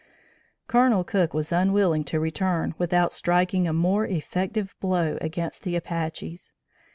Colonel 0.65 1.03
Cook 1.03 1.31
was 1.35 1.51
unwilling 1.51 2.03
to 2.05 2.19
return 2.19 2.73
without 2.79 3.13
striking 3.13 3.67
a 3.67 3.71
more 3.71 4.07
effective 4.07 4.73
blow 4.79 5.19
against 5.21 5.61
the 5.61 5.75
Apaches. 5.75 6.55